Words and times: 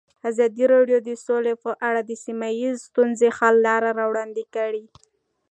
ازادي 0.29 0.63
راډیو 0.73 0.99
د 1.07 1.09
سوله 1.25 1.53
په 1.63 1.71
اړه 1.87 2.01
د 2.05 2.11
سیمه 2.25 2.49
ییزو 2.59 2.83
ستونزو 2.87 3.27
حل 3.37 3.55
لارې 3.67 3.89
راوړاندې 3.99 4.43
کړې. 4.55 4.83